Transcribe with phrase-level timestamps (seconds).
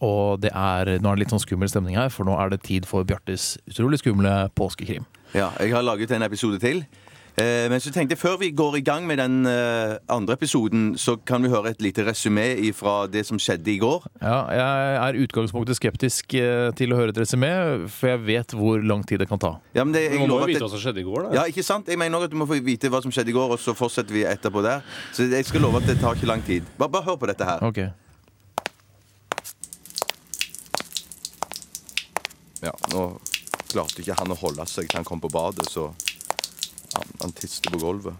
[0.00, 2.62] Og det er, nå er det litt sånn skummel stemning her, for nå er det
[2.64, 5.04] tid for Bjartes utrolig skumle påskekrim.
[5.36, 6.84] Ja, jeg har laget en episode til.
[7.38, 10.90] Eh, men så tenkte jeg før vi går i gang med den eh, andre episoden,
[10.98, 12.44] så kan vi høre et lite resymé
[12.76, 14.04] fra det som skjedde i går.
[14.20, 17.52] Ja, jeg er utgangspunktet skeptisk eh, til å høre et resymé,
[17.92, 19.54] for jeg vet hvor lang tid det kan ta.
[19.76, 21.06] Ja, men det, Du jeg må jo lover at vite det, hva som skjedde i
[21.06, 21.32] går, da.
[21.38, 21.88] ja, ikke sant?
[21.88, 23.76] Jeg mener også at du må få vite hva som skjedde i går, og så
[23.78, 24.84] fortsetter vi etterpå der.
[25.16, 26.66] Så jeg skal love at det tar ikke lang tid.
[26.80, 27.62] Bare, bare hør på dette her.
[27.64, 27.84] Ok.
[32.60, 33.04] Ja, nå
[33.70, 35.88] klarte ikke han å holde seg til han kom på badet, så
[36.94, 38.14] han, han tiste på gulvet.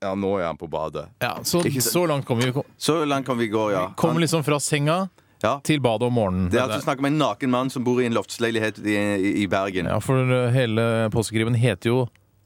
[0.00, 1.10] Ja, nå er han på badet.
[1.20, 2.62] Ja, så, Ikke så langt kommer vi.
[2.80, 3.90] Så langt kan vi gå, ja.
[3.96, 5.08] Kommer Han, liksom fra senga
[5.42, 5.58] ja.
[5.64, 6.48] til badet om morgenen.
[6.52, 9.34] Det er altså snakk om en naken mann som bor i en loftsleilighet i, i,
[9.42, 9.90] i Bergen.
[9.92, 12.00] Ja, for uh, hele påskekrimen heter jo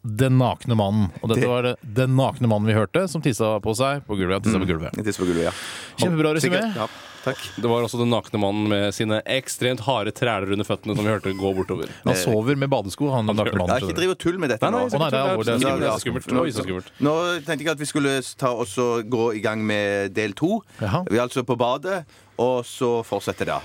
[0.05, 1.09] Den nakne mannen.
[1.23, 4.19] Og dette Det- var det, den nakne mannen vi hørte, som tissa på seg på
[4.19, 4.43] gulvet.
[4.45, 4.93] Tissa på gulvet.
[4.93, 5.05] Mm.
[5.05, 5.53] på gulvet, ja.
[5.97, 6.61] Kjempebra resymé.
[6.77, 6.87] Ja,
[7.25, 7.39] takk.
[7.57, 11.11] Det var også den nakne mannen med sine ekstremt harde træler under føttene som vi
[11.11, 11.89] hørte gå bortover.
[12.05, 13.81] Han sover med badesko, han nakne mannen.
[13.81, 14.85] ikke driv og tull med dette nå.
[14.93, 16.29] Nei, nei, skummelt.
[16.29, 16.91] Er.
[17.01, 17.15] Nå
[17.47, 20.61] tenkte jeg at vi skulle ta også gå i gang med del to.
[20.81, 22.05] Vi er altså på badet,
[22.39, 23.61] og så fortsetter det.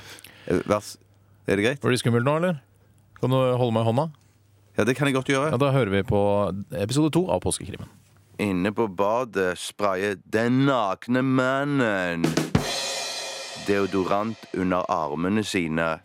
[0.47, 0.80] Eh, Vær
[1.50, 1.81] Er det greit?
[1.83, 2.61] Var det skummelt nå, eller?
[3.19, 4.11] Kan du holde meg i hånda?
[4.80, 5.49] Ja, det kan jeg godt gjøre.
[5.52, 6.19] Ja, Da hører vi på
[6.72, 7.89] episode to av Påskekrimen.
[8.39, 12.23] Inne på badet sprayer den nakne mannen
[13.67, 15.97] deodorant under armene sine.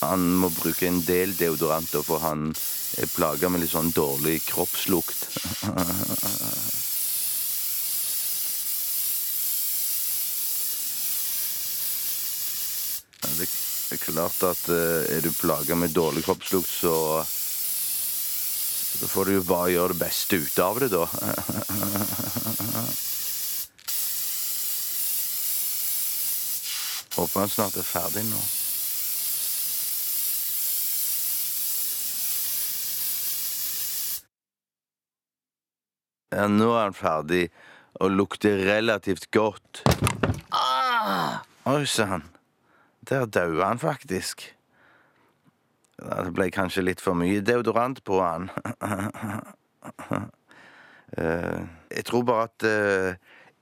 [0.00, 2.50] Han må bruke en del deodoranter, for han
[3.00, 5.28] er plaga med litt sånn dårlig kroppslukt.
[13.90, 17.24] Det er klart at eh, er du plaga med dårlig kroppslukt, så
[19.00, 21.06] Da får du jo bare gjøre det beste ut av det, da.
[27.16, 28.40] Håper han snart er ferdig nå.
[36.30, 37.48] Ja, nå er han ferdig
[37.98, 39.82] og lukter relativt godt.
[40.54, 41.42] Ah!
[41.66, 42.22] Oi sann.
[43.08, 44.44] Der daua han faktisk.
[46.00, 48.46] Det ble kanskje litt for mye deodorant på han.
[48.78, 49.40] uh,
[51.96, 53.10] jeg tror bare at uh,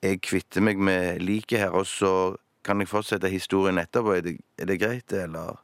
[0.04, 4.12] jeg kvitter meg med liket her, og så kan jeg fortsette historien etterpå.
[4.18, 5.56] Er det, er det greit, eller?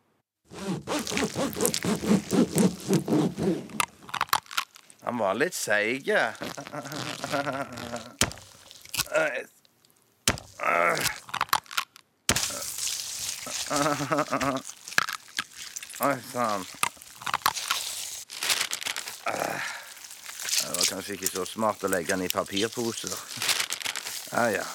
[5.25, 6.09] Var litt seig.
[16.05, 16.67] Oi sann.
[19.25, 23.17] Det var kanskje ikke så smart å legge den i papirposer.
[24.29, 24.67] Ja, ja.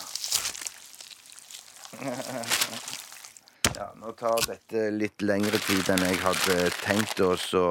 [3.75, 7.65] Ja, nå tar dette litt lengre tid enn jeg hadde tenkt, og så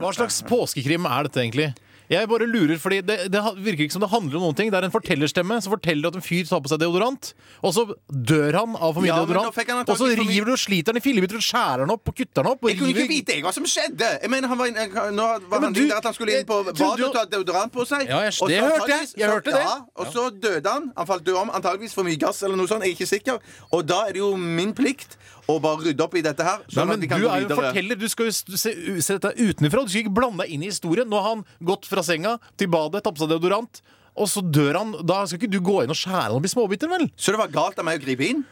[0.00, 1.70] Hva slags påskekrim er dette egentlig?
[2.10, 4.66] Jeg bare lurer, fordi det, det virker ikke som det handler om noen ting.
[4.72, 7.28] Det er en fortellerstemme som forteller at en fyr tar på seg deodorant,
[7.62, 9.54] og så dør han av for mye Ja, men da deodorant.
[9.54, 11.44] fikk han Og så antakelig for mye- river du og sliter han i fillebiter og
[11.46, 12.64] skjærer han opp og kutter han opp.
[12.66, 14.08] Og Jeg kunne ikke river- vite jeg hva som skjedde!
[14.24, 16.46] Jeg mener, han var, inn- nå var men han du- der at han skulle inn
[16.50, 18.02] på du- badet du- og ta deodorant på seg.
[18.10, 18.82] Ja, jeg- Og så det hørte jeg.
[18.90, 19.62] antageligvis- Jeg hørte det.
[19.62, 20.92] Ja, og så døde han.
[20.96, 22.82] Han falt død om, antageligvis for mye gass eller noe sånt.
[22.82, 23.38] Jeg er ikke sikker.
[23.70, 25.14] Og da er det jo min plikt
[25.56, 26.58] å bare rydde opp i dette her.
[26.64, 27.72] Nei, Sånn men at vi kan du gå er jo en videre.
[27.72, 27.96] forteller.
[28.00, 29.84] Du skal jo se, se dette utenfra.
[29.84, 31.08] Du skal ikke blande deg inn i historien.
[31.10, 33.82] Nå har han gått fra senga til badet, tatt på seg deodorant,
[34.16, 34.94] og så dør han.
[35.06, 37.08] Da skal ikke du gå inn og skjære han opp i småbiter, vel?
[37.16, 38.44] Så det var galt av meg å gripe inn?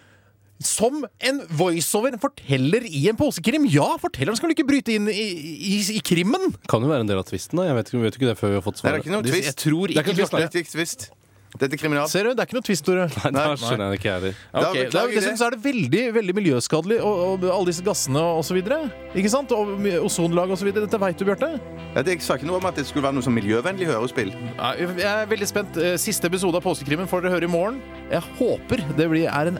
[0.58, 5.06] Som en voiceover, en forteller i en posekrim Ja, fortelleren skal vel ikke bryte inn
[5.06, 6.50] i, i, i krimmen?
[6.66, 7.60] Kan jo være en del av tvisten.
[7.60, 9.06] da Jeg vet, ikke- vet ikke det før vi har fått Nei, det er svaret.
[9.06, 9.46] ikke noe tvist.
[9.46, 10.30] Jeg tror Det er ikke ikke.
[10.34, 10.58] Bjarte.
[10.58, 11.10] Er twist.
[11.56, 12.08] Dette er kriminal.
[12.12, 13.06] Ser du, det er ikke noe twist, Tore.
[13.08, 14.34] Nei, da skjønner jeg det ikke jeg heller.
[14.52, 14.74] Da ok.
[14.76, 18.20] beklager Det er, dessuten så er det veldig veldig miljøskadelig, og, og alle disse gassene
[18.20, 18.78] og så videre.
[19.16, 19.54] Ikke sant?
[19.56, 19.72] Og
[20.04, 20.84] ozonlag og så videre.
[20.84, 21.48] Dette veit du, Bjarte.
[21.94, 24.34] Ja, det, jeg sa ikke noe om at det skulle være noe sånn miljøvennlig hørespill.
[24.58, 25.78] Nei, Jeg er veldig spent.
[25.80, 27.80] Eh, Siste episode av Påskekrimmen får dere høre i morgen.
[28.12, 29.58] Jeg håper det blir, er en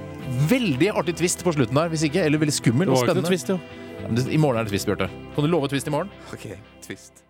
[0.53, 1.89] veldig artig twist på slutten der.
[1.95, 3.33] Hvis ikke, eller veldig skummel Det og var ikke noe spennende.
[3.33, 3.87] twist, jo.
[4.03, 5.09] Ja, men det- I morgen er det twist, Bjarte.
[5.35, 6.13] Kan du love twist i morgen?
[6.37, 6.47] OK,
[6.85, 7.25] twist.